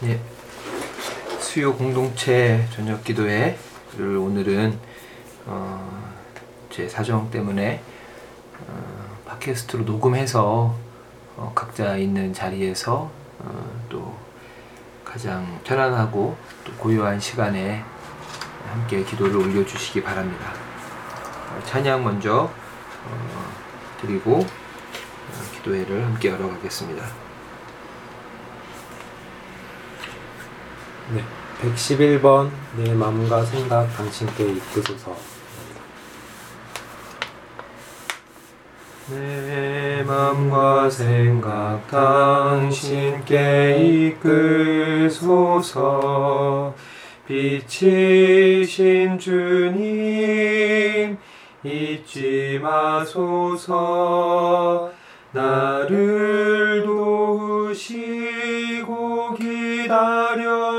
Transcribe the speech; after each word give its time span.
네. 0.00 0.20
수요 1.40 1.74
공동체 1.74 2.64
저녁 2.70 3.02
기도회를 3.02 4.16
오늘은 4.16 4.78
어, 5.44 6.14
제 6.70 6.88
사정 6.88 7.28
때문에 7.32 7.82
어, 8.60 9.18
팟캐스트로 9.26 9.82
녹음해서 9.82 10.76
어, 11.36 11.52
각자 11.52 11.96
있는 11.96 12.32
자리에서 12.32 13.10
어, 13.40 13.82
또 13.88 14.16
가장 15.04 15.58
편안하고 15.64 16.36
또 16.64 16.72
고요한 16.74 17.18
시간에 17.18 17.82
함께 18.70 19.02
기도를 19.02 19.36
올려주시기 19.36 20.04
바랍니다. 20.04 20.52
어, 21.50 21.60
찬양 21.64 22.04
먼저 22.04 22.48
어, 23.04 23.52
드리고 24.00 24.36
어, 24.36 25.54
기도회를 25.56 26.04
함께 26.04 26.28
열어가겠습니다. 26.28 27.27
네. 31.14 31.24
111번 31.62 32.50
내 32.76 32.92
마음과 32.92 33.44
생각 33.44 33.88
당신께 33.96 34.44
이끄소서. 34.52 35.38
내 39.10 40.02
맘과 40.06 40.90
생각 40.90 41.88
당신께 41.88 43.78
이끌소서 45.00 46.74
빛이신 47.26 49.18
주님 49.18 51.16
잊지 51.64 52.60
마소서 52.62 53.68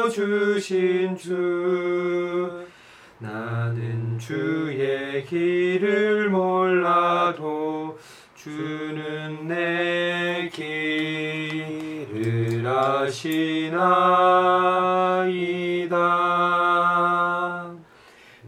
주신 0.10 1.16
주. 1.16 2.66
나는 3.20 4.18
주의 4.18 5.24
길을 5.26 6.30
몰라도 6.30 7.98
주는 8.34 9.48
내 9.48 10.50
길을 10.52 11.46
아시나이다. 12.66 13.20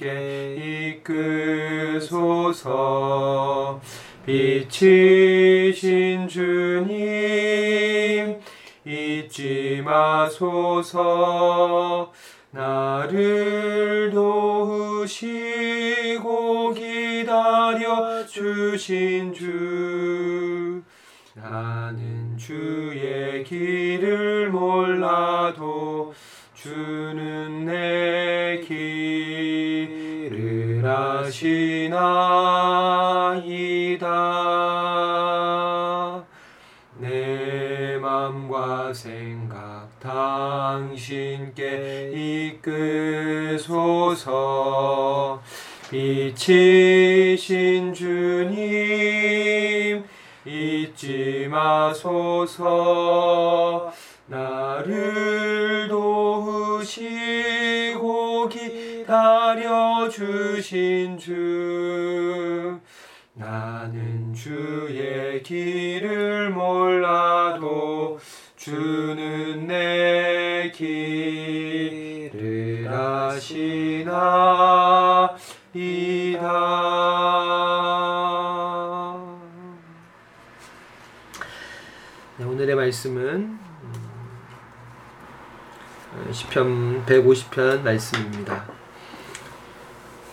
이끄소서. 1.96 3.80
빛이신 4.26 5.80
주님 6.28 6.99
마소서. 9.82 11.00
나를 12.52 14.10
도우시고 14.10 15.14
기다려 16.74 18.26
주신 18.26 19.32
주. 19.32 20.82
나는 21.34 22.36
주의 22.36 23.44
길을 23.44 24.50
몰라도 24.50 26.12
주는 26.54 27.64
내 27.64 28.60
길을 28.66 30.00
아시나이다. 30.84 32.10
내 36.98 37.96
맘과 37.98 38.92
생각 38.92 39.29
당신께 40.60 42.12
이끄소서. 43.56 44.30
빛이신 45.90 47.94
주님 47.94 50.04
잊지 50.44 51.48
마소서. 51.50 52.60
나를 54.26 55.88
도우시고 55.88 57.00
기다려 58.50 60.06
주신 60.10 61.16
주. 61.16 62.78
나는 63.32 64.34
주의 64.34 65.42
길을 65.42 66.50
몰라도 66.50 68.18
주는 68.56 69.66
내 69.66 70.29
아시나이다. 73.50 75.36
네, 82.36 82.44
오늘의 82.44 82.76
말씀은 82.76 83.58
음, 86.14 86.32
시편 86.32 87.04
150편 87.06 87.82
말씀입니다. 87.82 88.64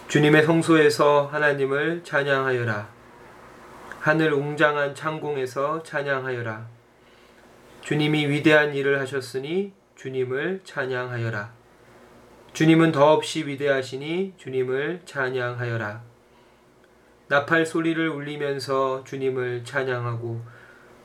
주님의 0.08 0.44
성소에서 0.46 1.28
하나님을 1.32 2.04
찬양하여라. 2.04 2.88
하늘 4.00 4.32
웅장한 4.34 4.96
창공에서 4.96 5.84
찬양하여라. 5.84 6.68
주님이 7.82 8.28
위대한 8.28 8.74
일을 8.74 9.02
하셨으니 9.02 9.74
주님을 9.96 10.62
찬양하여라. 10.64 11.57
주님은 12.58 12.92
더없이 12.92 13.46
위대하시니 13.46 14.34
주님을 14.38 15.02
찬양하여라. 15.06 16.02
나팔 17.28 17.68
소리를 17.68 18.10
울리면서 18.10 19.04
주님을 19.04 19.64
찬양하고 19.64 20.42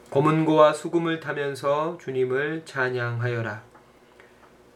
검은고와 0.09 0.73
수금을 0.73 1.21
타면서 1.21 1.99
주님을 2.01 2.63
찬양하여라. 2.65 3.63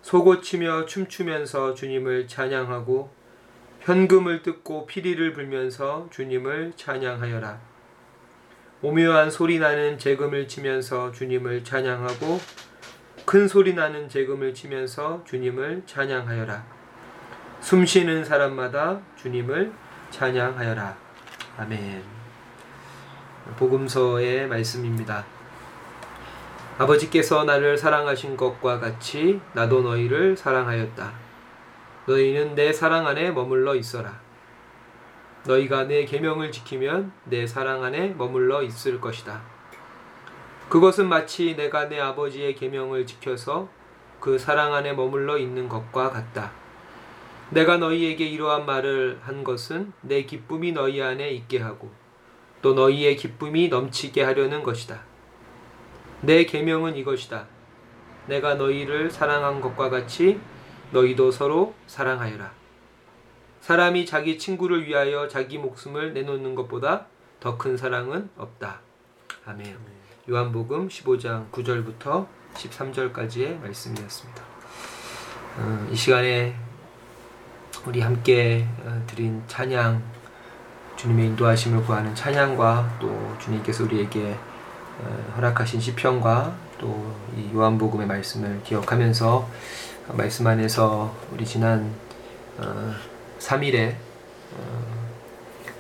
소고치며 0.03 0.85
춤추면서 0.85 1.73
주님을 1.73 2.29
찬양하고 2.29 3.11
현금을 3.81 4.43
뜯고 4.43 4.85
피리를 4.85 5.33
불면서 5.33 6.09
주님을 6.11 6.75
찬양하여라. 6.77 7.59
오묘한 8.83 9.31
소리 9.31 9.59
나는 9.59 9.97
재금을 9.97 10.47
치면서 10.47 11.11
주님을 11.13 11.65
찬양하고 11.65 12.39
큰 13.27 13.49
소리 13.49 13.75
나는 13.75 14.09
재금을 14.09 14.55
치면서 14.55 15.25
주님을 15.25 15.83
찬양하여라. 15.85 16.65
숨 17.61 17.85
쉬는 17.85 18.25
사람마다 18.25 19.01
주님을 19.17 19.73
찬양하여라. 20.11 20.97
아멘. 21.59 22.05
복음서의 23.57 24.47
말씀입니다. 24.47 25.25
아버지께서 26.79 27.43
나를 27.43 27.77
사랑하신 27.77 28.37
것과 28.37 28.79
같이 28.79 29.41
나도 29.55 29.83
너희를 29.83 30.37
사랑하였다. 30.37 31.13
너희는 32.07 32.55
내 32.55 32.73
사랑 32.73 33.09
안에 33.09 33.33
머물러 33.33 33.75
있어라. 33.75 34.21
너희가 35.47 35.85
내 35.85 36.05
계명을 36.05 36.53
지키면 36.53 37.11
내 37.25 37.45
사랑 37.49 37.83
안에 37.83 38.11
머물러 38.11 38.63
있을 38.63 39.01
것이다. 39.01 39.56
그것은 40.69 41.09
마치 41.09 41.55
내가 41.55 41.89
내 41.89 42.01
아버지의 42.01 42.55
계명을 42.57 43.07
지켜서 43.07 43.69
그 44.21 44.39
사랑 44.39 44.75
안에 44.75 44.95
머물러 44.95 45.39
있는 45.39 45.69
것과 45.69 46.11
같다. 46.11 46.51
내가 47.51 47.77
너희에게 47.77 48.27
이러한 48.27 48.67
말을 48.67 49.21
한 49.23 49.45
것은 49.45 49.93
내 50.01 50.25
기쁨이 50.25 50.73
너희 50.73 51.01
안에 51.01 51.31
있게 51.31 51.61
하고 51.61 51.93
또 52.63 52.75
너희의 52.75 53.17
기쁨이 53.17 53.69
넘치게 53.69 54.25
하려는 54.25 54.65
것이다. 54.65 55.03
내 56.23 56.45
계명은 56.45 56.97
이것이다. 56.97 57.47
내가 58.27 58.55
너희를 58.55 59.11
사랑한 59.11 59.61
것과 59.61 59.91
같이 59.91 60.41
너희도 60.91 61.31
서로 61.31 61.75
사랑하여라. 61.87 62.53
사람이 63.61 64.07
자기 64.07 64.39
친구를 64.39 64.87
위하여 64.87 65.29
자기 65.29 65.59
목숨을 65.59 66.13
내놓는 66.15 66.57
것보다 66.57 67.07
더 67.39 67.57
큰 67.59 67.77
사랑은 67.77 68.31
없다. 68.37 68.81
아멘. 69.45 69.96
요한복음 70.29 70.89
15장 70.89 71.51
9절부터 71.53 72.27
13절까지의 72.55 73.61
말씀이었습니다. 73.61 74.43
어, 75.59 75.89
이 75.93 75.95
시간에 75.95 76.55
우리 77.87 78.01
함께 78.01 78.67
어, 78.85 79.03
드린 79.07 79.41
찬양, 79.47 80.03
주님의 80.97 81.27
인도하심을 81.27 81.85
구하는 81.85 82.13
찬양과 82.15 82.99
또 83.01 83.37
주님께서 83.41 83.85
우리에게 83.85 84.37
어, 85.01 85.33
허락하신 85.37 85.81
시편과 85.81 86.57
또 86.79 87.27
이 87.37 87.55
요한복음의 87.55 88.07
말씀을 88.07 88.63
기억하면서 88.65 89.49
말씀 90.13 90.47
안에서 90.47 91.15
우리 91.33 91.45
지난 91.45 91.93
3일의 93.39 93.95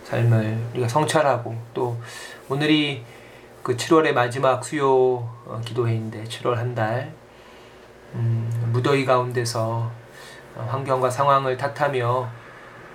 삶을 0.04 0.58
우리가 0.72 0.88
성찰하고 0.88 1.56
또 1.72 1.98
오늘이 2.48 3.04
그 3.66 3.76
7월의 3.76 4.12
마지막 4.12 4.62
수요 4.64 5.28
어, 5.44 5.60
기도회인데 5.64 6.22
7월 6.22 6.54
한 6.54 6.72
달. 6.72 7.12
음, 8.14 8.70
무더위 8.72 9.04
가운데서 9.04 9.90
어, 10.54 10.68
환경과 10.70 11.10
상황을 11.10 11.56
탓하며 11.56 12.08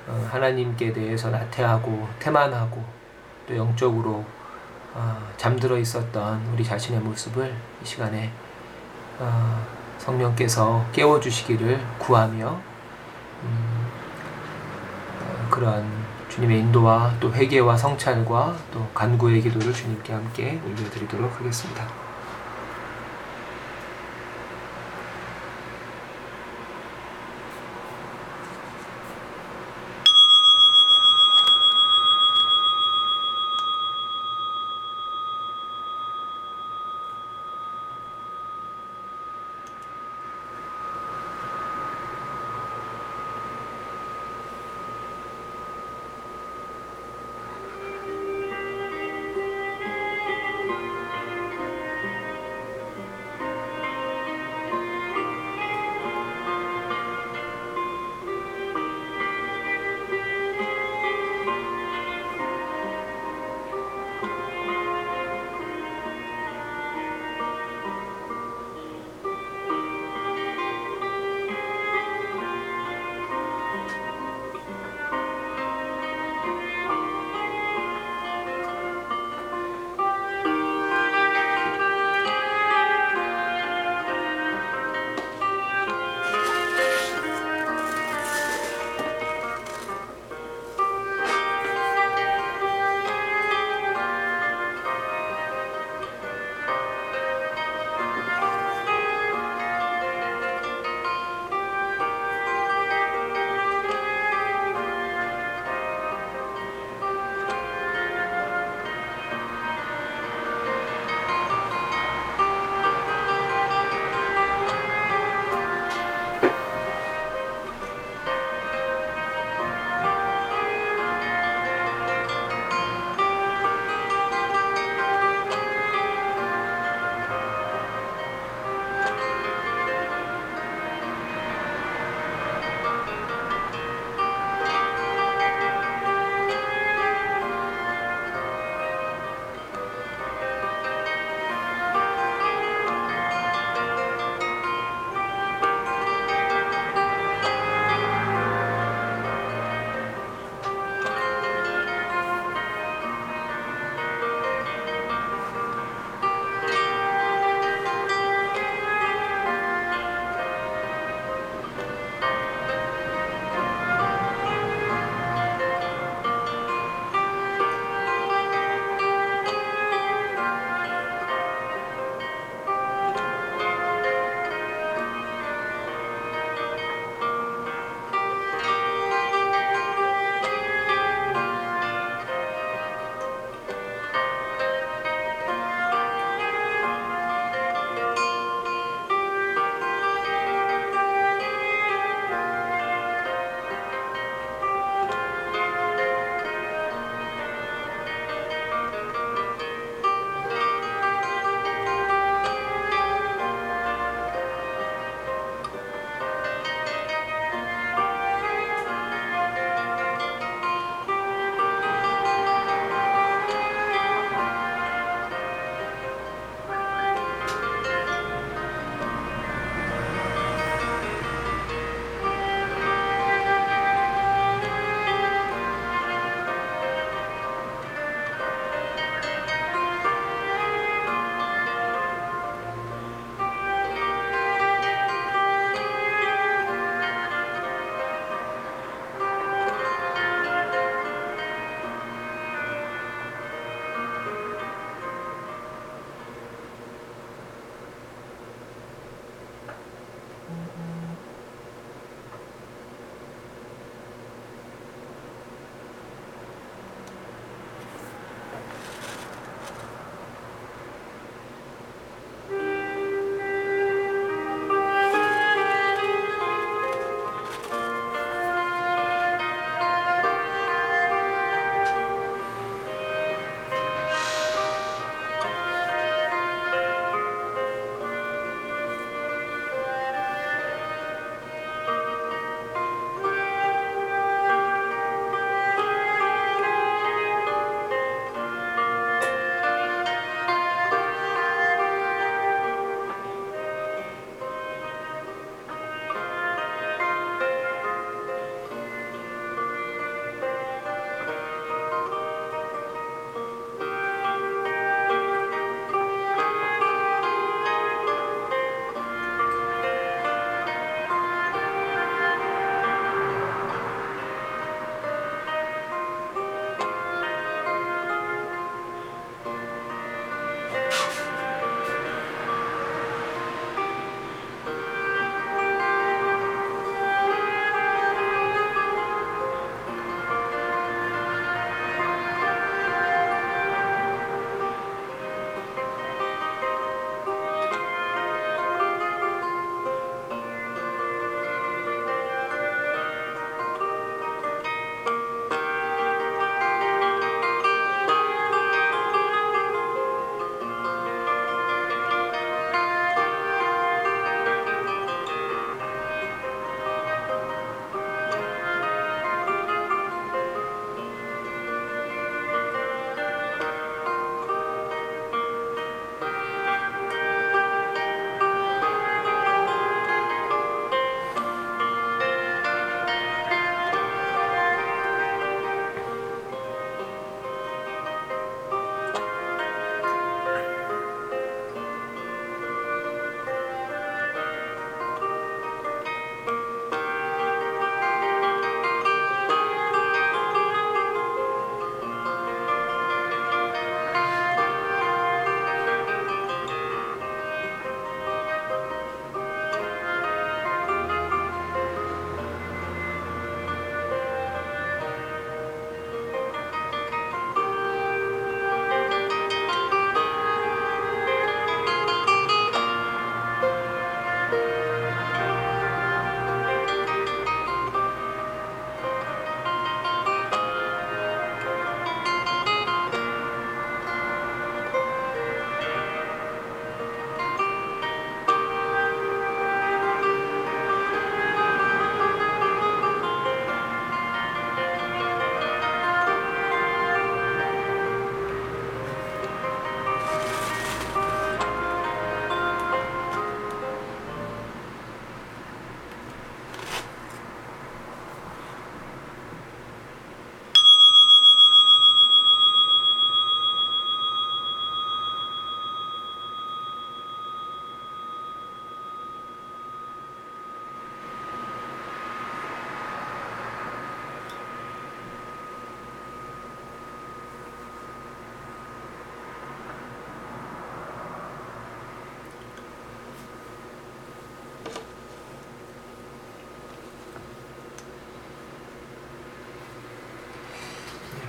어, 0.08 0.28
하나님께 0.32 0.94
대해서 0.94 1.30
나태하고 1.30 2.08
태만하고 2.20 2.82
또 3.50 3.58
영적으로 3.58 4.24
어, 4.94 5.18
잠들어 5.36 5.78
있었던 5.78 6.42
우리 6.54 6.64
자신의 6.64 7.02
모습을 7.02 7.54
이 7.84 7.86
시간에 7.86 8.32
어, 9.20 9.68
성령께서 9.98 10.86
깨워주시기를 10.94 11.82
구하며 12.00 12.48
음, 13.44 13.88
어, 15.20 15.48
그러한 15.50 16.01
주님의 16.32 16.60
인도와 16.60 17.14
또 17.20 17.34
회개와 17.34 17.76
성찰과 17.76 18.56
또 18.72 18.88
간구의 18.94 19.42
기도를 19.42 19.74
주님께 19.74 20.14
함께 20.14 20.62
올려드리도록 20.66 21.40
하겠습니다. 21.40 22.11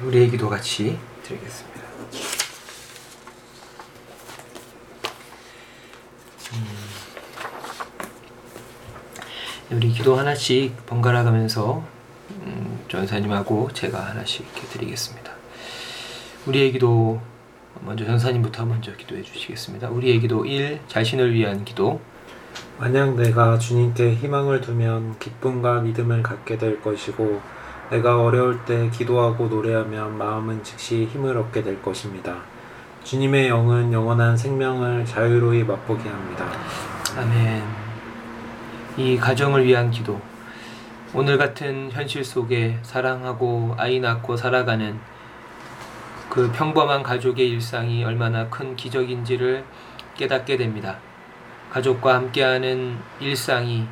우리의 0.04 0.30
기도 0.30 0.48
같이 0.48 0.98
드리겠습니다. 1.22 1.80
음, 6.54 6.66
우리 9.76 9.92
기도 9.92 10.16
하나씩 10.16 10.86
번갈아 10.86 11.22
가면서 11.22 11.84
음, 12.30 12.80
전사님하고 12.88 13.70
제가 13.72 14.00
하나씩 14.10 14.44
이렇게 14.52 14.66
드리겠습니다. 14.68 15.32
우리의 16.46 16.72
기도 16.72 17.20
먼저 17.80 18.04
전사님부터 18.04 18.64
먼저 18.64 18.96
기도해 18.96 19.22
주시겠습니다. 19.22 19.88
우리의 19.90 20.20
기도 20.20 20.44
1. 20.44 20.80
자신을 20.88 21.32
위한 21.32 21.64
기도 21.64 22.00
만약 22.78 23.14
내가 23.14 23.58
주님께 23.58 24.16
희망을 24.16 24.60
두면 24.60 25.20
기쁨과 25.20 25.80
믿음을 25.82 26.22
갖게 26.24 26.58
될 26.58 26.80
것이고 26.82 27.61
내가 27.92 28.22
어려울 28.22 28.64
때 28.64 28.88
기도하고 28.88 29.48
노래하면 29.48 30.16
마음은 30.16 30.64
즉시 30.64 31.04
힘을 31.04 31.36
얻게 31.36 31.62
될 31.62 31.82
것입니다. 31.82 32.38
주님의 33.04 33.48
영은 33.48 33.92
영원한 33.92 34.34
생명을 34.34 35.04
자유로이 35.04 35.62
맛보게 35.64 36.08
합니다. 36.08 36.50
아멘. 37.18 37.62
이 38.96 39.18
가정을 39.18 39.66
위한 39.66 39.90
기도. 39.90 40.18
오늘 41.12 41.36
같은 41.36 41.90
현실 41.92 42.24
속에 42.24 42.78
사랑하고 42.80 43.74
아이 43.76 44.00
낳고 44.00 44.38
살아가는 44.38 44.98
그 46.30 46.50
평범한 46.50 47.02
가족의 47.02 47.46
일상이 47.46 48.04
얼마나 48.04 48.48
큰 48.48 48.74
기적인지를 48.74 49.66
깨닫게 50.16 50.56
됩니다. 50.56 50.96
가족과 51.70 52.14
함께하는 52.14 52.96
일상이 53.20 53.86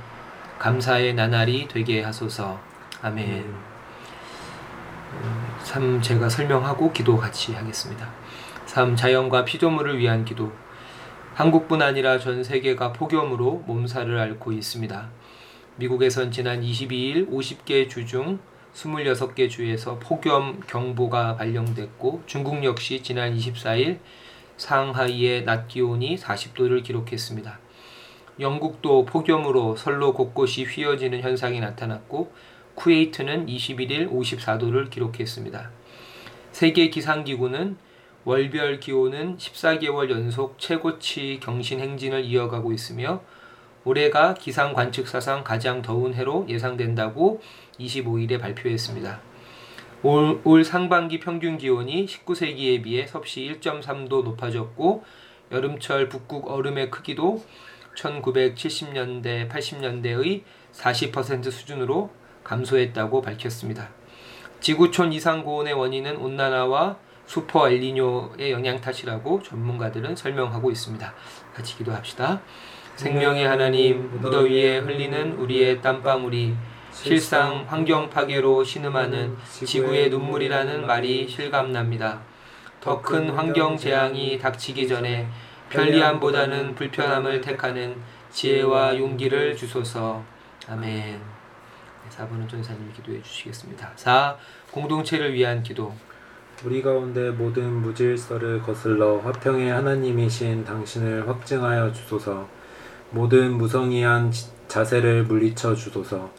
감사의 0.58 1.12
나날이 1.12 1.68
되게 1.68 2.02
하소서. 2.02 2.58
아멘. 3.02 3.69
음, 5.12 5.56
3. 5.62 6.02
제가 6.02 6.28
설명하고 6.28 6.92
기도 6.92 7.16
같이 7.16 7.52
하겠습니다. 7.54 8.08
3. 8.66 8.96
자연과 8.96 9.44
피조물을 9.44 9.98
위한 9.98 10.24
기도. 10.24 10.52
한국뿐 11.34 11.82
아니라 11.82 12.18
전 12.18 12.44
세계가 12.44 12.92
폭염으로 12.92 13.64
몸살을 13.66 14.18
앓고 14.18 14.52
있습니다. 14.52 15.08
미국에선 15.76 16.30
지난 16.30 16.60
22일 16.60 17.30
50개 17.30 17.88
주 17.88 18.04
중 18.04 18.38
26개 18.74 19.50
주에서 19.50 19.98
폭염 19.98 20.60
경보가 20.66 21.36
발령됐고 21.36 22.22
중국 22.26 22.62
역시 22.64 23.02
지난 23.02 23.34
24일 23.36 23.98
상하이의 24.56 25.44
낮 25.44 25.66
기온이 25.66 26.16
40도를 26.16 26.84
기록했습니다. 26.84 27.58
영국도 28.38 29.06
폭염으로 29.06 29.76
선로 29.76 30.12
곳곳이 30.14 30.64
휘어지는 30.64 31.20
현상이 31.20 31.60
나타났고 31.60 32.32
쿠웨이트는 32.74 33.46
21일 33.46 34.10
54도를 34.10 34.90
기록했습니다. 34.90 35.70
세계 36.52 36.90
기상기구는 36.90 37.76
월별 38.24 38.80
기온은 38.80 39.38
14개월 39.38 40.10
연속 40.10 40.58
최고치 40.58 41.40
경신 41.42 41.80
행진을 41.80 42.24
이어가고 42.24 42.72
있으며 42.72 43.22
올해가 43.84 44.34
기상 44.34 44.74
관측 44.74 45.08
사상 45.08 45.42
가장 45.42 45.80
더운 45.80 46.12
해로 46.12 46.44
예상된다고 46.48 47.40
25일에 47.78 48.38
발표했습니다. 48.38 49.20
올, 50.02 50.40
올 50.44 50.64
상반기 50.64 51.18
평균 51.18 51.56
기온이 51.56 52.06
19세기에 52.06 52.82
비해 52.82 53.06
섭씨 53.06 53.58
1.3도 53.60 54.24
높아졌고 54.24 55.04
여름철 55.52 56.08
북극 56.08 56.50
얼음의 56.50 56.90
크기도 56.90 57.42
1970년대, 57.96 59.48
80년대의 59.48 60.42
40% 60.72 61.50
수준으로 61.50 62.10
감소했다고 62.44 63.22
밝혔습니다. 63.22 63.88
지구촌 64.60 65.12
이상 65.12 65.42
고온의 65.42 65.72
원인은 65.72 66.16
온난화와 66.16 66.96
슈퍼 67.26 67.70
엘니뇨의 67.70 68.50
영향 68.50 68.80
탓이라고 68.80 69.42
전문가들은 69.42 70.16
설명하고 70.16 70.70
있습니다. 70.70 71.14
같이 71.54 71.76
기도합시다. 71.76 72.40
생명의 72.96 73.46
하나님, 73.46 74.20
무더위에 74.20 74.78
흘리는 74.78 75.32
우리의 75.38 75.80
땀방울이 75.80 76.54
실상 76.92 77.64
환경 77.68 78.10
파괴로 78.10 78.64
신음하는 78.64 79.36
지구의 79.64 80.10
눈물이라는 80.10 80.86
말이 80.86 81.28
실감납니다. 81.28 82.20
더 82.80 83.00
큰 83.00 83.30
환경 83.30 83.76
재앙이 83.76 84.38
닥치기 84.38 84.88
전에 84.88 85.28
편리함보다는 85.68 86.74
불편함을 86.74 87.40
택하는 87.40 87.96
지혜와 88.30 88.98
용기를 88.98 89.56
주소서. 89.56 90.22
아멘. 90.68 91.39
4번은 92.10 92.48
전사님 92.48 92.92
기도해 92.94 93.22
주시겠습니다. 93.22 93.90
4. 93.96 94.36
공동체를 94.70 95.32
위한 95.34 95.62
기도. 95.62 95.94
우리 96.64 96.82
가운데 96.82 97.30
모든 97.30 97.72
무질서를 97.80 98.60
거슬러 98.62 99.18
화평의 99.20 99.70
하나님이신 99.70 100.64
당신을 100.64 101.26
확증하여 101.28 101.92
주소서. 101.92 102.46
모든 103.10 103.54
무성의한 103.54 104.30
지- 104.30 104.50
자세를 104.68 105.24
물리쳐 105.24 105.74
주소서. 105.74 106.30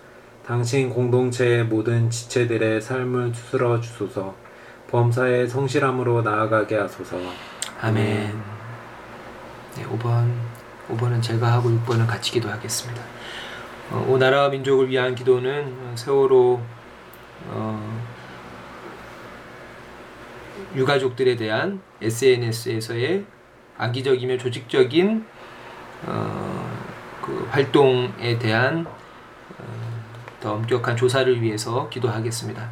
당신 0.45 0.89
공동체의 0.89 1.65
모든 1.65 2.09
지체들의 2.09 2.81
삶을 2.81 3.33
추스러 3.33 3.79
주소서. 3.81 4.35
범사의 4.89 5.47
성실함으로 5.47 6.21
나아가게 6.21 6.75
하소서. 6.77 7.17
아멘. 7.81 8.41
네, 9.75 9.83
5번. 9.85 10.31
5번은 10.89 11.21
제가 11.21 11.51
하고 11.53 11.69
6번은 11.69 12.05
같이 12.05 12.31
기도하겠습니다. 12.31 13.01
어, 13.91 14.05
오 14.07 14.17
나라와 14.17 14.47
민족을 14.47 14.89
위한 14.89 15.13
기도는 15.13 15.75
어, 15.81 15.93
세월호 15.97 16.61
어, 17.49 18.01
유가족들에 20.73 21.35
대한 21.35 21.81
SNS에서의 22.01 23.25
악의적이며 23.77 24.37
조직적인 24.37 25.25
어, 26.05 26.71
그 27.21 27.45
활동에 27.49 28.39
대한 28.39 28.85
어, 28.85 29.63
더 30.39 30.53
엄격한 30.53 30.95
조사를 30.95 31.41
위해서 31.41 31.89
기도하겠습니다. 31.89 32.71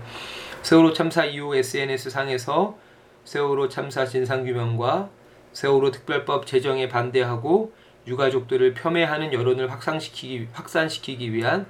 세월호 0.61 0.93
참사 0.93 1.25
이후 1.25 1.53
SNS 1.53 2.11
상에서 2.11 2.77
세월호 3.25 3.67
참사 3.67 4.05
진상규명과 4.05 5.09
세월호 5.51 5.91
특별법 5.91 6.45
제정에 6.45 6.87
반대하고 6.87 7.73
유가족들을 8.07 8.73
폄훼하는 8.73 9.33
여론을 9.33 9.71
확산시키기, 9.71 10.47
확산시키기 10.53 11.33
위한 11.33 11.67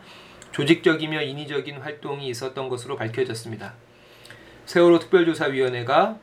조직적이며 0.51 1.21
인위적인 1.23 1.77
활동이 1.77 2.27
있었던 2.29 2.69
것으로 2.69 2.95
밝혀졌습니다. 2.95 3.73
세월호 4.65 4.99
특별조사위원회가 4.99 6.17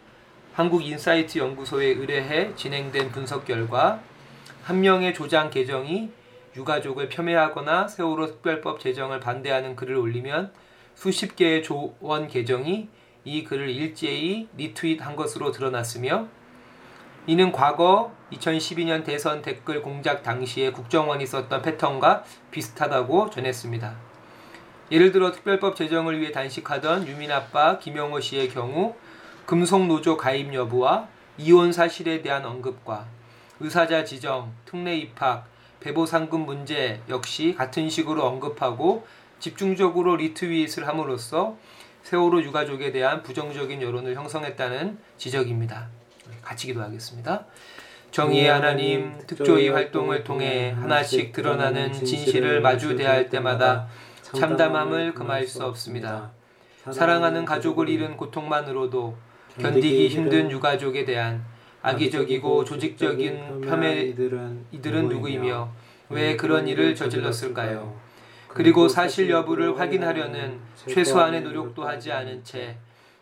한국인사이트 0.55 1.39
연구소에 1.39 1.87
의뢰해 1.87 2.55
진행된 2.55 3.11
분석 3.11 3.45
결과 3.45 4.01
한 4.63 4.81
명의 4.81 5.13
조장 5.13 5.51
계정이 5.51 6.11
유가족을 6.57 7.09
폄훼하거나 7.09 7.89
세월호 7.89 8.27
특별법 8.27 8.81
제정을 8.81 9.21
반대하는 9.21 9.77
글을 9.77 9.97
올리면 9.97 10.53
수십 10.95 11.37
개의 11.37 11.63
조원 11.63 12.29
계정이 12.29 12.89
이 13.25 13.45
글을 13.45 13.69
일제히 13.69 14.49
리트윗한 14.57 15.17
것으로 15.17 15.53
드러났으며 15.53 16.29
이는 17.29 17.51
과거 17.51 18.13
2012년 18.33 19.05
대선 19.05 19.43
댓글 19.43 19.83
공작 19.83 20.23
당시에 20.23 20.71
국정원이 20.71 21.27
썼던 21.27 21.63
패턴과 21.63 22.23
비슷하다고 22.53 23.31
전했습니다. 23.31 23.97
예를 24.93 25.11
들어 25.11 25.33
특별법 25.33 25.75
제정을 25.75 26.21
위해 26.21 26.31
단식하던 26.31 27.09
유민 27.09 27.33
아빠 27.33 27.81
김영호 27.81 28.21
씨의 28.21 28.51
경우 28.51 28.95
금속노조 29.45 30.17
가입 30.17 30.55
여부와 30.55 31.09
이혼 31.39 31.73
사실에 31.73 32.23
대한 32.23 32.45
언급과 32.45 33.07
의사자 33.59 34.05
지정, 34.05 34.53
특례 34.65 34.97
입학, 34.97 35.49
배보 35.81 36.07
상금 36.07 36.47
문제 36.47 37.01
역시 37.09 37.55
같은 37.57 37.91
식으로 37.91 38.25
언급하고 38.25 39.05
집중적으로 39.41 40.17
리트윗을 40.17 40.87
함으로써 40.87 41.57
세월호 42.05 42.43
유가족에 42.43 42.93
대한 42.93 43.25
부정적인 43.25 43.83
여론을 43.83 44.15
형성했다는 44.15 44.99
지적입니다. 45.17 45.96
같이 46.43 46.67
기도하겠습니다. 46.67 47.45
정의의 48.11 48.49
하나님, 48.49 49.19
특조위 49.27 49.69
활동을 49.69 50.25
통해 50.25 50.71
하나씩 50.71 51.33
드러나는 51.33 51.93
진실을 51.93 52.61
마주 52.61 52.97
대할 52.97 53.29
때마다 53.29 53.89
참담함을 54.23 55.15
금할 55.15 55.47
수 55.47 55.65
없습니다. 55.65 56.31
사랑하는 56.91 57.45
가족을 57.45 57.89
잃은 57.89 58.17
고통만으로도 58.17 59.17
견디기 59.61 60.09
힘든 60.09 60.51
유가족에 60.51 61.05
대한 61.05 61.45
악의적이고 61.83 62.65
조직적인 62.65 63.61
폄훼 63.63 64.03
이들은, 64.09 64.67
이들은 64.73 65.09
누구이며 65.09 65.69
왜 66.09 66.37
그런 66.37 66.67
일을 66.69 66.95
저질렀을까요? 66.95 67.95
그리고 68.49 68.89
사실 68.89 69.29
여부를 69.29 69.79
확인하려는 69.79 70.59
최소한의 70.87 71.43
노력도 71.43 71.87
하지 71.87 72.11
않은 72.13 72.43
채 72.43 72.77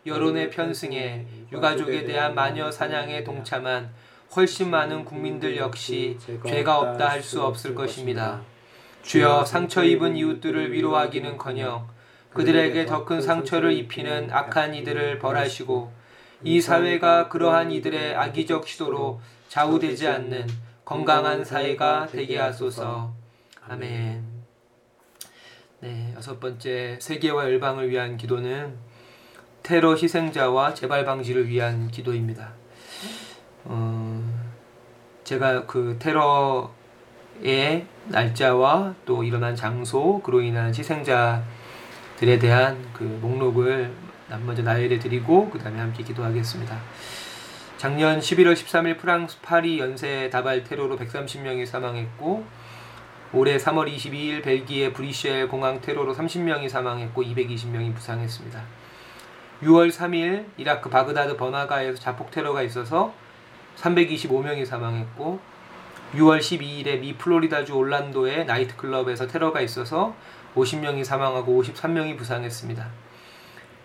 여론의 0.06 0.50
편승에 0.50 1.26
유가족에 1.52 2.04
대한 2.04 2.34
마녀 2.34 2.70
사냥에 2.70 3.24
동참한 3.24 3.90
훨씬 4.36 4.70
많은 4.70 5.04
국민들 5.04 5.56
역시 5.56 6.18
죄가 6.46 6.78
없다 6.78 7.08
할 7.08 7.22
수 7.22 7.42
없을 7.42 7.74
것입니다. 7.74 8.42
주여 9.02 9.44
상처 9.44 9.84
입은 9.84 10.16
이웃들을 10.16 10.72
위로하기는커녕 10.72 11.88
그들에게 12.32 12.86
더 12.86 13.04
큰 13.04 13.20
상처를 13.20 13.72
입히는 13.72 14.30
악한 14.32 14.74
이들을 14.74 15.18
벌하시고 15.20 15.92
이 16.42 16.60
사회가 16.60 17.28
그러한 17.28 17.70
이들의 17.70 18.14
악의적 18.16 18.66
시도로 18.66 19.20
좌우되지 19.48 20.08
않는 20.08 20.46
건강한 20.84 21.44
사회가 21.44 22.08
되게 22.10 22.38
하소서. 22.38 23.14
아멘. 23.66 24.24
네, 25.80 26.12
여섯 26.16 26.40
번째 26.40 26.98
세계와 27.00 27.44
열방을 27.44 27.88
위한 27.88 28.16
기도는 28.16 28.76
테러 29.64 29.94
희생자와 29.96 30.74
재발 30.74 31.06
방지를 31.06 31.48
위한 31.48 31.90
기도입니다. 31.90 32.52
어, 33.64 34.22
제가 35.24 35.64
그 35.64 35.96
테러의 35.98 37.86
날짜와 38.08 38.94
또 39.06 39.24
일어난 39.24 39.56
장소, 39.56 40.20
그로 40.20 40.42
인한 40.42 40.74
희생자들에 40.74 42.38
대한 42.38 42.76
그 42.92 43.04
목록을 43.22 43.90
먼저 44.44 44.62
나열해 44.62 44.98
드리고 44.98 45.48
그 45.48 45.58
다음에 45.58 45.80
함께 45.80 46.04
기도하겠습니다. 46.04 46.78
작년 47.78 48.20
11월 48.20 48.52
13일 48.52 48.98
프랑스 48.98 49.40
파리 49.40 49.78
연쇄 49.78 50.28
다발 50.28 50.62
테러로 50.64 50.98
130명이 50.98 51.64
사망했고 51.64 52.44
올해 53.32 53.56
3월 53.56 53.90
22일 53.90 54.42
벨기에 54.42 54.92
브리셀 54.92 55.48
공항 55.48 55.80
테러로 55.80 56.14
30명이 56.14 56.68
사망했고 56.68 57.22
220명이 57.22 57.94
부상했습니다. 57.94 58.83
6월 59.64 59.90
3일 59.90 60.44
이라크 60.58 60.90
바그다드 60.90 61.36
버나가에서 61.36 61.98
자폭 61.98 62.30
테러가 62.30 62.62
있어서 62.62 63.14
325명이 63.76 64.66
사망했고 64.66 65.40
6월 66.12 66.38
12일에 66.38 67.00
미 67.00 67.16
플로리다주 67.16 67.74
올란도의 67.74 68.44
나이트클럽에서 68.44 69.26
테러가 69.26 69.62
있어서 69.62 70.14
50명이 70.54 71.02
사망하고 71.02 71.60
53명이 71.62 72.16
부상했습니다. 72.18 72.88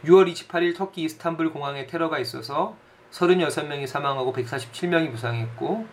6월 0.05 0.31
28일 0.31 0.75
터키 0.75 1.03
이스탄불 1.03 1.51
공항에 1.51 1.87
테러가 1.87 2.19
있어서 2.19 2.75
36명이 3.11 3.87
사망하고 3.87 4.33
147명이 4.33 5.11
부상했고 5.11 5.87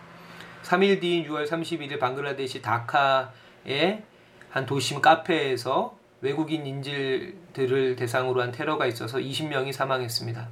3일 0.63 0.99
뒤인 0.99 1.27
6월 1.27 1.47
31일 1.47 1.99
방글라데시 1.99 2.61
다카의 2.61 4.03
한 4.49 4.65
도심 4.65 5.01
카페에서 5.01 5.97
외국인 6.21 6.65
인질들을 6.65 7.95
대상으로 7.95 8.41
한 8.41 8.51
테러가 8.51 8.85
있어서 8.87 9.19
20명이 9.19 9.71
사망했습니다. 9.71 10.47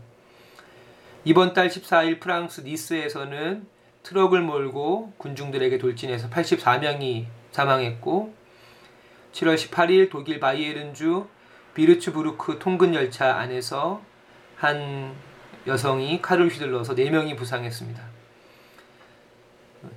이번 1.23 1.53
달 1.53 1.69
14일 1.69 2.19
프랑스 2.19 2.61
니스에서는 2.61 3.65
트럭을 4.03 4.41
몰고 4.41 5.13
군중들에게 5.17 5.79
돌진해서 5.79 6.29
84명이 6.29 7.25
사망했고 7.51 8.33
7월 9.31 9.55
18일 9.55 10.11
독일 10.11 10.39
바이에른주 10.39 11.27
비르츠부르크 11.73 12.59
통근 12.59 12.93
열차 12.93 13.35
안에서 13.35 14.01
한 14.55 15.13
여성이 15.65 16.21
칼을 16.21 16.49
휘둘러서 16.49 16.93
4명이 16.93 17.35
부상했습니다. 17.35 18.14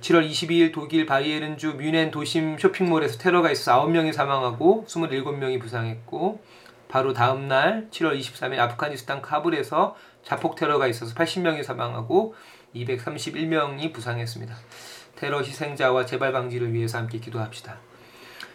7월 0.01 0.29
22일 0.29 0.73
독일 0.73 1.05
바이에른주 1.05 1.77
뮌헨 1.77 2.11
도심 2.11 2.57
쇼핑몰에서 2.57 3.17
테러가 3.17 3.51
있어서 3.51 3.85
9명이 3.85 4.13
사망하고 4.13 4.85
27명이 4.87 5.59
부상했고 5.59 6.41
바로 6.87 7.13
다음 7.13 7.47
날 7.47 7.87
7월 7.91 8.19
23일 8.19 8.59
아프가니스탄 8.59 9.21
카불에서 9.21 9.95
자폭 10.23 10.55
테러가 10.55 10.87
있어서 10.87 11.13
80명이 11.13 11.63
사망하고 11.63 12.35
231명이 12.75 13.93
부상했습니다. 13.93 14.55
테러 15.15 15.41
희생자와 15.41 16.05
재발 16.05 16.31
방지를 16.31 16.73
위해서 16.73 16.97
함께 16.97 17.19
기도합시다. 17.19 17.77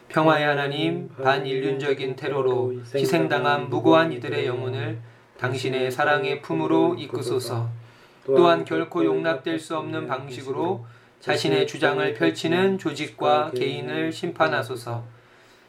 평화의 0.09 0.47
하나님, 0.47 1.09
반인륜적인 1.23 2.17
테러로 2.17 2.75
희생당한 2.95 3.69
무고한 3.69 4.13
이들의 4.13 4.47
영혼을 4.47 5.01
당신의 5.39 5.91
사랑의 5.91 6.41
품으로 6.41 6.95
이끄소서. 6.95 7.69
또한 8.27 8.65
결코 8.65 9.05
용납될 9.05 9.59
수 9.59 9.77
없는 9.77 10.07
방식으로 10.07 10.87
자신의 11.25 11.67
주장을 11.67 12.13
펼치는 12.13 12.77
조직과 12.77 13.53
개인을 13.53 14.13
심판하소서. 14.13 15.03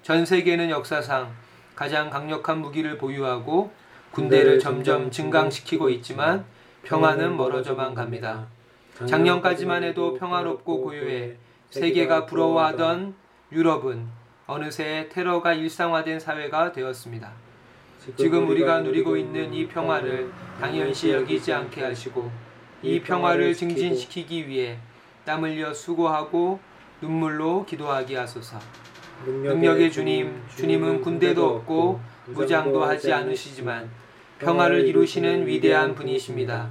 전 0.04 0.26
세계는 0.26 0.70
역사상 0.70 1.32
가장 1.78 2.10
강력한 2.10 2.60
무기를 2.60 2.98
보유하고 2.98 3.72
군대를 4.12 4.60
점점 4.60 5.10
증강시키고 5.10 5.90
있지만 5.92 6.44
평화는 6.84 7.38
멀어져만 7.38 7.96
갑니다. 7.96 8.48
작년까지만 9.06 9.86
해도 9.86 10.16
평화롭고 10.16 10.82
고요해 10.82 11.38
세계가 11.70 12.26
부러워하던 12.26 13.16
유럽은 13.54 14.08
어느새 14.48 15.08
테러가 15.10 15.54
일상화된 15.54 16.20
사회가 16.20 16.74
되었습니다. 16.74 17.32
지금 18.18 18.50
우리가 18.50 18.82
누리고 18.82 19.16
있는 19.16 19.54
이 19.54 19.70
평화를 19.70 20.30
당연시 20.60 21.12
여기지 21.12 21.54
않게 21.54 21.82
하시고 21.82 22.30
이 22.82 23.00
평화를 23.00 23.54
증진시키기 23.54 24.50
위해 24.50 24.80
땀 25.26 25.44
흘려 25.44 25.74
수고하고 25.74 26.60
눈물로 27.02 27.66
기도하게 27.66 28.18
하소서. 28.18 28.60
능력의 29.26 29.92
주님, 29.92 30.42
주님은 30.56 31.02
군대도 31.02 31.46
없고 31.48 32.00
무장도 32.28 32.84
하지 32.84 33.12
않으시지만 33.12 33.90
평화를 34.40 34.86
이루시는 34.86 35.48
위대한 35.48 35.96
분이십니다. 35.96 36.70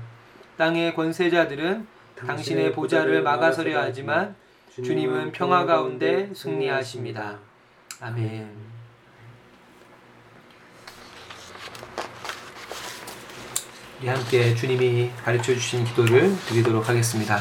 땅의 0.56 0.94
권세자들은 0.94 1.86
당신의 2.14 2.72
보좌를 2.72 3.22
막아서려 3.22 3.80
하지만 3.80 4.36
주님은 4.70 5.32
평화 5.32 5.64
가운데 5.64 6.30
승리하십니다. 6.34 7.38
아멘. 8.00 8.74
함께 14.06 14.54
주님이 14.54 15.10
가르쳐 15.24 15.54
주신 15.54 15.82
기도를 15.84 16.36
드리도록 16.46 16.88
하겠습니다. 16.88 17.40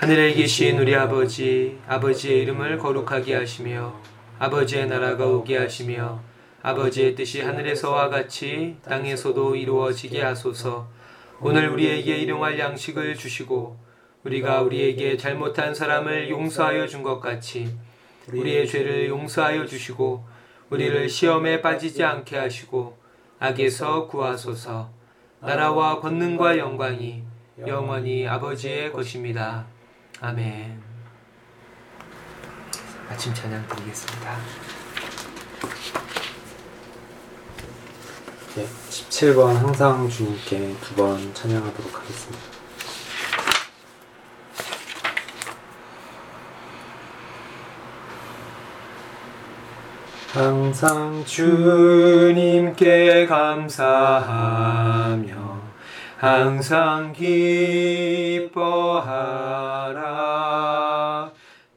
하늘에 0.00 0.32
계신 0.32 0.78
우리 0.78 0.96
아버지, 0.96 1.78
아버지의 1.86 2.40
이름을 2.40 2.78
거룩하게 2.78 3.34
하시며 3.34 4.00
아버지의 4.38 4.86
나라가 4.86 5.26
오게 5.26 5.58
하시며 5.58 6.22
아버지의 6.62 7.14
뜻이 7.14 7.42
하늘에서와 7.42 8.08
같이 8.08 8.78
땅에서도 8.82 9.56
이루어지게 9.56 10.22
하소서. 10.22 10.88
오늘 11.38 11.68
우리에게 11.68 12.16
일용할 12.16 12.58
양식을 12.58 13.14
주시고 13.14 13.76
우리가 14.24 14.62
우리에게 14.62 15.18
잘못한 15.18 15.74
사람을 15.74 16.30
용서하여 16.30 16.86
준 16.86 17.02
것 17.02 17.20
같이 17.20 17.68
우리의 18.32 18.68
죄를 18.68 19.06
용서하여 19.08 19.66
주시고 19.66 20.24
우리를 20.70 21.10
시험에 21.10 21.60
빠지지 21.60 22.02
않게 22.02 22.38
하시고 22.38 22.96
악에서 23.38 24.06
구하소서. 24.06 24.88
나라와 25.42 26.00
권능과 26.00 26.56
영광이 26.56 27.22
영원히 27.66 28.26
아버지의 28.26 28.92
것입니다. 28.92 29.66
아멘. 30.20 30.82
아침 33.08 33.32
찬양 33.32 33.66
드리겠습니다. 33.68 34.36
네, 38.54 38.66
17번 38.90 39.54
항상 39.54 40.06
주님께 40.10 40.76
두 40.82 40.94
번 40.94 41.32
찬양하도록 41.34 41.96
하겠습니다. 41.98 42.60
항상 50.32 51.24
주님께 51.24 52.76
감사하며 53.26 53.80
항상 56.20 57.12
기뻐하라. 57.14 58.50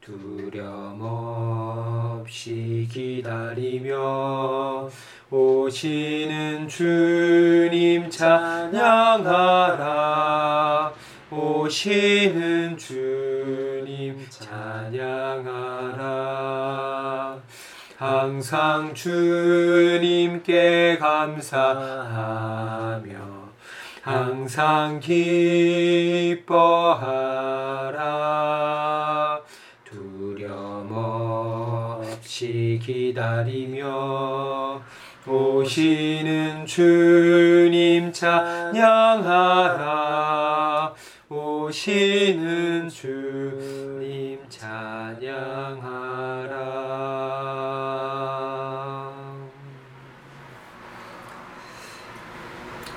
두려움 0.02 1.00
없이 1.00 2.86
기다리며 2.92 3.96
오시는 5.30 6.68
주님 6.68 8.10
찬양하라. 8.10 9.32
오시는 11.30 12.76
주님 12.76 14.26
찬양하라. 14.28 15.64
항상 17.96 18.92
주님께 18.92 20.44
감사하며 21.00 21.64
항상 24.04 25.00
기뻐하라. 25.00 26.44
두려움 29.82 30.92
없이 30.92 32.78
기다리며 32.82 34.82
오시는 35.26 36.66
주님 36.66 38.12
찬양하라. 38.12 38.74
오시는 41.30 42.90
주님 42.90 44.38
찬양하라 44.50 45.24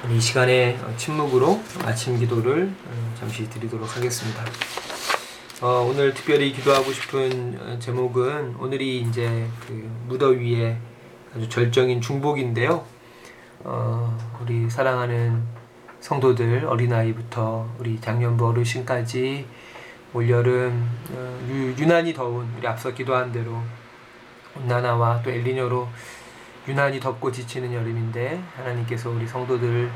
이 0.06 0.22
시간에 0.22 0.78
침묵으로 0.96 1.60
아침 1.84 2.18
기도를 2.18 2.72
어, 2.86 3.16
잠시 3.20 3.50
드리도록 3.50 3.98
하겠습니다. 3.98 4.42
어, 5.62 5.86
오늘 5.90 6.14
특별히 6.14 6.54
기도하고 6.54 6.94
싶은 6.94 7.60
어, 7.60 7.80
제목은 7.80 8.56
오늘이 8.58 9.02
이제 9.02 9.48
그 9.68 9.90
무더위에 10.08 10.78
아주 11.36 11.50
절정인 11.50 12.00
중복인데요. 12.00 12.86
어, 13.66 14.18
우리 14.42 14.70
사랑하는 14.70 15.44
성도들 16.00 16.66
어린아이부터 16.66 17.68
우리 17.80 18.00
장년부 18.00 18.48
어르신까지 18.48 19.46
올여름 20.14 20.90
어, 21.12 21.48
유, 21.50 21.76
유난히 21.78 22.14
더운 22.14 22.48
우리 22.58 22.66
앞서 22.66 22.94
기도한 22.94 23.32
대로 23.34 23.62
온난화와 24.56 25.24
또 25.24 25.32
엘리뇨로 25.32 25.90
유난히 26.68 27.00
덥고 27.00 27.32
지치는 27.32 27.74
여름인데 27.74 28.42
하나님께서 28.58 29.10
우리 29.10 29.26
성도들 29.26 29.90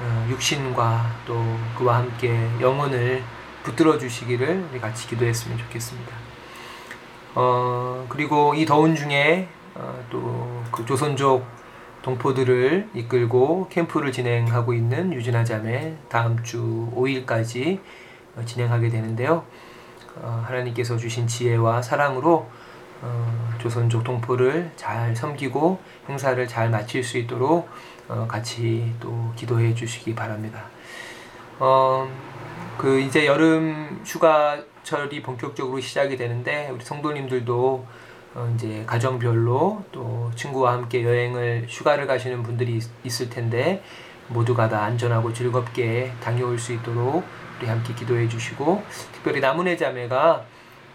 어, 0.00 0.26
육신과 0.30 1.16
또 1.26 1.34
그와 1.76 1.96
함께 1.96 2.48
영혼을 2.60 3.22
붙들어 3.62 3.98
주시기를 3.98 4.68
우리 4.70 4.80
같이 4.80 5.08
기도했으면 5.08 5.58
좋겠습니다. 5.58 6.12
어, 7.34 8.06
그리고 8.08 8.54
이 8.54 8.64
더운 8.64 8.94
중에 8.94 9.48
어, 9.74 10.04
또그 10.10 10.86
조선족 10.86 11.44
동포들을 12.02 12.90
이끌고 12.94 13.68
캠프를 13.68 14.12
진행하고 14.12 14.74
있는 14.74 15.12
유진아 15.12 15.42
자매 15.42 15.96
다음 16.08 16.40
주 16.44 16.88
5일까지 16.94 17.80
어, 18.36 18.44
진행하게 18.44 18.90
되는데요. 18.90 19.44
어, 20.16 20.44
하나님께서 20.46 20.96
주신 20.96 21.26
지혜와 21.26 21.82
사랑으로 21.82 22.48
어, 23.02 23.54
조선족 23.58 24.04
동포를 24.04 24.72
잘 24.76 25.14
섬기고 25.14 25.78
행사를 26.08 26.46
잘 26.48 26.70
마칠 26.70 27.04
수 27.04 27.18
있도록 27.18 27.68
어, 28.08 28.26
같이 28.28 28.92
또 29.00 29.32
기도해 29.36 29.74
주시기 29.74 30.14
바랍니다. 30.14 30.64
어, 31.58 32.08
그 32.78 33.00
이제 33.00 33.26
여름 33.26 34.00
휴가철이 34.04 35.22
본격적으로 35.22 35.80
시작이 35.80 36.16
되는데 36.16 36.68
우리 36.72 36.84
성도님들도 36.84 37.86
어, 38.34 38.52
이제 38.54 38.84
가정별로 38.86 39.82
또 39.92 40.30
친구와 40.34 40.74
함께 40.74 41.02
여행을 41.02 41.66
휴가를 41.68 42.06
가시는 42.06 42.42
분들이 42.42 42.76
있, 42.76 42.84
있을 43.04 43.30
텐데 43.30 43.82
모두가 44.28 44.68
다 44.68 44.82
안전하고 44.82 45.32
즐겁게 45.32 46.12
다녀올 46.20 46.58
수 46.58 46.72
있도록 46.74 47.24
우리 47.58 47.66
함께 47.66 47.94
기도해 47.94 48.28
주시고 48.28 48.84
특별히 49.12 49.40
나문의 49.40 49.78
자매가 49.78 50.44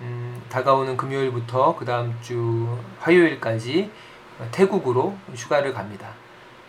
음, 0.01 0.41
다가오는 0.49 0.97
금요일부터 0.97 1.75
그 1.75 1.85
다음 1.85 2.15
주 2.21 2.67
화요일까지 2.99 3.91
태국으로 4.51 5.15
휴가를 5.35 5.73
갑니다. 5.73 6.09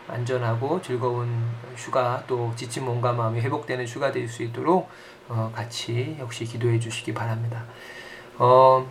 안전하고 0.09 0.83
즐거운 0.83 1.42
휴가 1.77 2.23
또 2.27 2.53
지친 2.57 2.85
몸과 2.85 3.12
마음이 3.12 3.40
회복되는 3.40 3.87
휴가 3.87 4.12
될 4.12 4.29
수 4.29 4.42
있도록 4.42 4.88
어, 5.29 5.51
같이 5.55 6.16
역시 6.18 6.45
기도해 6.45 6.79
주시기 6.79 7.14
바랍니다. 7.14 7.64
어, 8.38 8.87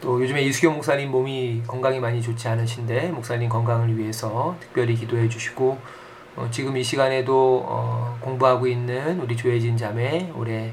또 0.00 0.20
요즘에 0.20 0.42
이수경 0.42 0.74
목사님 0.74 1.10
몸이 1.10 1.62
건강이 1.66 2.00
많이 2.00 2.20
좋지 2.20 2.48
않으신데 2.48 3.08
목사님 3.10 3.48
건강을 3.48 3.96
위해서 3.96 4.56
특별히 4.60 4.94
기도해 4.96 5.28
주시고 5.28 5.78
어, 6.36 6.48
지금 6.50 6.76
이 6.76 6.82
시간에도 6.84 7.64
어, 7.66 8.18
공부하고 8.20 8.66
있는 8.66 9.20
우리 9.20 9.36
조혜진 9.36 9.76
자매 9.76 10.30
올해 10.34 10.72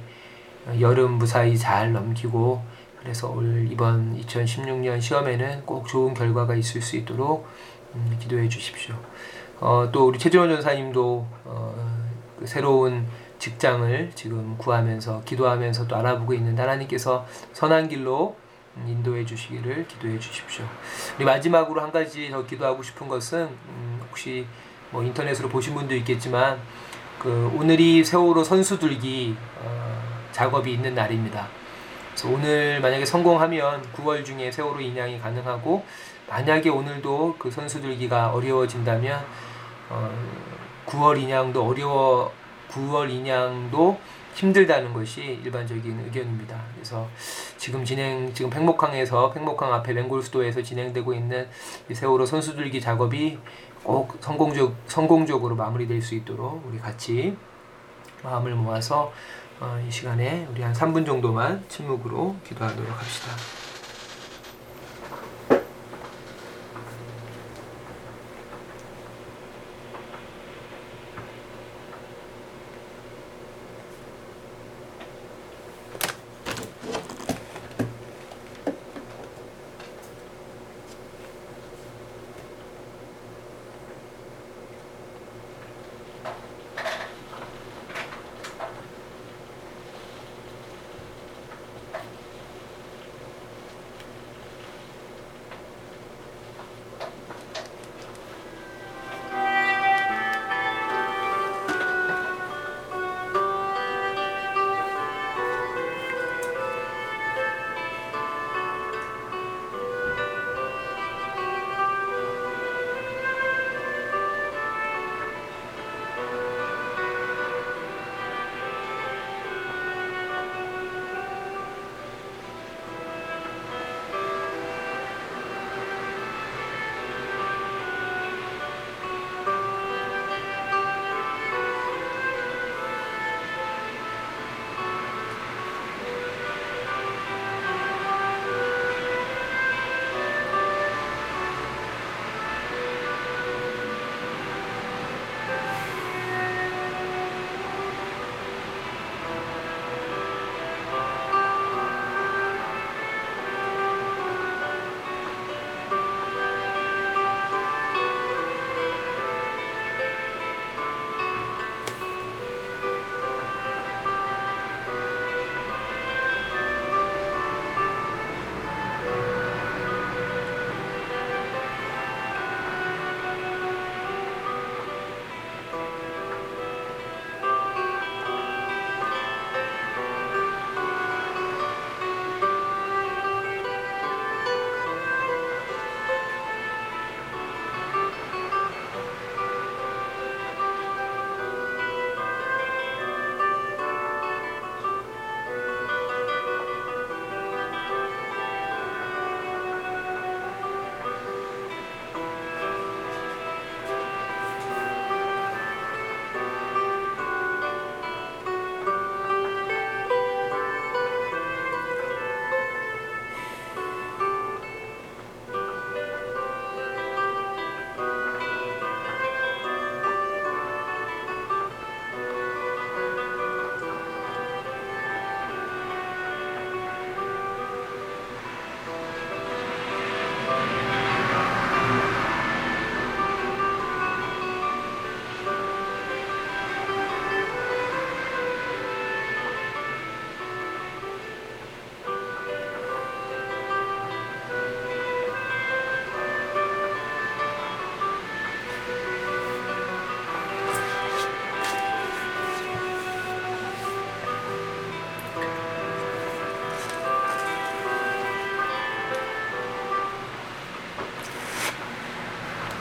여름 0.80 1.14
무사히 1.14 1.58
잘 1.58 1.94
넘기고 1.94 2.62
그래서 3.00 3.30
올 3.30 3.68
이번 3.72 4.20
2016년 4.22 5.02
시험에는 5.02 5.66
꼭 5.66 5.88
좋은 5.88 6.14
결과가 6.14 6.56
있을 6.56 6.82
수 6.82 6.98
있도록 6.98 7.48
음, 7.96 8.18
기도해 8.20 8.50
주십시오. 8.50 8.96
어, 9.60 9.90
또 9.92 10.08
우리 10.08 10.20
최재원 10.20 10.50
전사님도 10.50 11.28
어, 11.46 12.10
그 12.40 12.46
새로운 12.46 13.08
직장을 13.40 14.12
지금 14.16 14.58
구하면서 14.58 15.24
기도하면서 15.24 15.88
또 15.88 15.96
알아보고 15.96 16.34
있는 16.34 16.58
하나님께서 16.58 17.26
선한 17.54 17.88
길로 17.90 18.36
인도해 18.86 19.26
주시기를 19.26 19.88
기도해 19.88 20.20
주십시오. 20.20 20.66
우리 21.18 21.26
마지막으로 21.26 21.82
한 21.82 21.92
가지 21.92 22.30
더 22.30 22.46
기도하고 22.46 22.84
싶은 22.84 23.08
것은 23.08 23.44
음, 23.44 24.02
혹시 24.10 24.46
뭐 24.92 25.04
인터넷으로 25.04 25.50
보신 25.50 25.74
분도 25.74 25.96
있겠지만 25.96 26.60
그 27.18 27.52
오늘이 27.58 28.04
세월호 28.04 28.44
선수들기 28.44 29.36
어, 29.62 30.02
작업이 30.32 30.74
있는 30.74 30.96
날입니다. 30.96 31.59
오늘 32.28 32.82
만약에 32.82 33.06
성공하면 33.06 33.82
9월 33.94 34.26
중에 34.26 34.52
세월호 34.52 34.82
인양이 34.82 35.20
가능하고 35.20 35.86
만약에 36.28 36.70
오늘도 36.70 37.36
그 37.40 37.50
선수들기가 37.50 38.32
어려워진다면 38.34 39.24
어, 39.90 40.12
9월 40.86 41.22
인양도 41.22 41.66
어려워 41.66 42.32
9월 42.72 43.10
인양도 43.10 44.00
힘들다는 44.34 44.94
것이 44.94 45.40
일반적인 45.44 46.00
의견입니다. 46.06 46.62
그래서 46.74 47.08
지금 47.58 47.84
진행 47.84 48.34
지금 48.34 48.50
팽목항에서 48.50 49.32
팽목항 49.32 49.74
앞에 49.74 49.94
맹골수도에서 49.94 50.62
진행되고 50.62 51.14
있는 51.14 51.48
세월호 51.92 52.26
선수들기 52.26 52.80
작업이 52.80 53.40
꼭 53.84 54.18
성공적 54.22 54.76
성공적으로 54.88 55.56
마무리될 55.56 56.02
수 56.02 56.16
있도록 56.16 56.64
우리 56.68 56.78
같이 56.80 57.36
마음을 58.24 58.54
모아서 58.56 59.12
어, 59.62 59.84
이 59.86 59.92
시간에 59.92 60.48
우리 60.52 60.62
한 60.62 60.72
3분 60.74 61.06
정도만 61.06 61.66
침묵으로 61.68 62.38
기도하도록 62.48 62.98
합시다. 62.98 63.59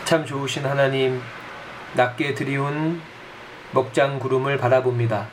참 0.09 0.25
좋으신 0.25 0.65
하나님, 0.65 1.21
낮게 1.93 2.33
드리운 2.33 2.99
먹장 3.73 4.19
구름을 4.19 4.57
바라봅니다. 4.57 5.29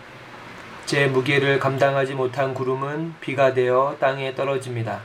제 0.85 1.07
무게를 1.07 1.59
감당하지 1.59 2.13
못한 2.13 2.53
구름은 2.53 3.13
비가 3.21 3.53
되어 3.53 3.95
땅에 4.01 4.35
떨어집니다. 4.35 4.99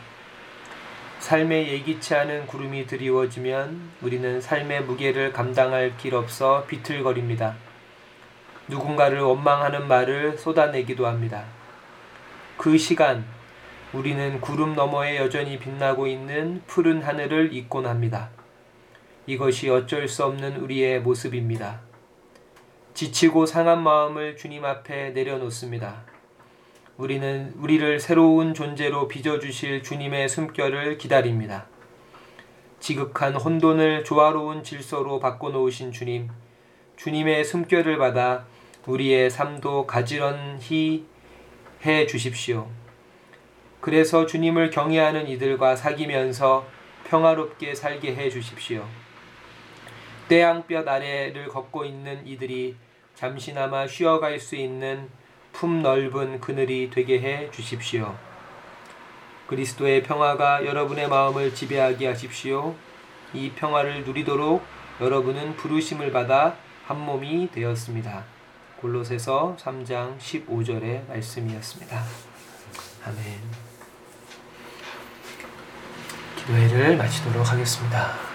삶에 1.20 1.68
예기치 1.68 2.16
않은 2.16 2.48
구름이 2.48 2.88
드리워지면 2.88 3.92
우리는 4.02 4.40
삶의 4.40 4.82
무게를 4.86 5.32
감당할 5.32 5.96
길 5.98 6.16
없어 6.16 6.64
비틀거립니다. 6.66 7.54
누군가를 8.66 9.20
원망하는 9.20 9.86
말을 9.86 10.36
쏟아내기도 10.36 11.06
합니다. 11.06 11.44
그 12.56 12.76
시간 12.76 13.24
우리는 13.92 14.40
구름 14.40 14.74
너머에 14.74 15.18
여전히 15.18 15.60
빛나고 15.60 16.08
있는 16.08 16.60
푸른 16.66 17.04
하늘을 17.04 17.52
잊곤 17.52 17.86
합니다. 17.86 18.30
이것이 19.26 19.68
어쩔 19.68 20.08
수 20.08 20.24
없는 20.24 20.56
우리의 20.56 21.00
모습입니다. 21.00 21.80
지치고 22.94 23.46
상한 23.46 23.82
마음을 23.82 24.36
주님 24.36 24.64
앞에 24.64 25.10
내려놓습니다. 25.10 26.04
우리는 26.96 27.54
우리를 27.56 28.00
새로운 28.00 28.52
존재로 28.52 29.08
빚어주실 29.08 29.82
주님의 29.82 30.28
숨결을 30.28 30.98
기다립니다. 30.98 31.66
지극한 32.78 33.34
혼돈을 33.34 34.04
조화로운 34.04 34.62
질서로 34.64 35.20
바꿔놓으신 35.20 35.92
주님, 35.92 36.28
주님의 36.96 37.44
숨결을 37.44 37.98
받아 37.98 38.44
우리의 38.86 39.30
삶도 39.30 39.86
가지런히 39.86 41.06
해 41.84 42.06
주십시오. 42.06 42.68
그래서 43.80 44.26
주님을 44.26 44.70
경외하는 44.70 45.26
이들과 45.28 45.76
사귀면서 45.76 46.66
평화롭게 47.04 47.74
살게 47.74 48.14
해 48.14 48.28
주십시오. 48.28 48.86
태양볕 50.30 50.86
아래를 50.86 51.48
걷고 51.48 51.84
있는 51.84 52.24
이들이 52.24 52.76
잠시나마 53.16 53.88
쉬어갈 53.88 54.38
수 54.38 54.54
있는 54.54 55.10
품 55.52 55.82
넓은 55.82 56.40
그늘이 56.40 56.88
되게 56.88 57.20
해 57.20 57.50
주십시오. 57.50 58.14
그리스도의 59.48 60.04
평화가 60.04 60.64
여러분의 60.64 61.08
마음을 61.08 61.52
지배하게 61.52 62.06
하십시오. 62.06 62.76
이 63.34 63.50
평화를 63.56 64.04
누리도록 64.04 64.62
여러분은 65.00 65.56
부르심을 65.56 66.12
받아 66.12 66.54
한 66.86 67.04
몸이 67.04 67.50
되었습니다. 67.50 68.24
골로새서 68.80 69.56
3장 69.58 70.16
15절의 70.20 71.08
말씀이었습니다. 71.08 72.04
아멘. 73.04 73.40
기도회를 76.36 76.96
마치도록 76.96 77.50
하겠습니다. 77.50 78.29